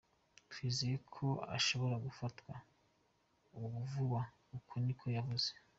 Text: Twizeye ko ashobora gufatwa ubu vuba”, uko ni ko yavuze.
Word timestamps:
Twizeye 0.51 0.95
ko 1.13 1.27
ashobora 1.57 1.95
gufatwa 2.05 2.53
ubu 3.61 3.79
vuba”, 3.91 4.21
uko 4.57 4.73
ni 4.83 4.93
ko 5.01 5.07
yavuze. 5.17 5.49